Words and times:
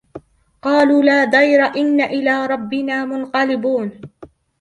قالوا 0.61 1.03
لا 1.03 1.23
ضير 1.25 1.59
إنا 1.65 2.05
إلى 2.05 2.45
ربنا 2.45 3.05
منقلبون 3.05 4.01